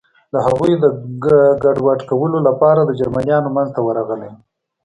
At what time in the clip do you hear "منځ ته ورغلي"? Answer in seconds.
3.55-4.29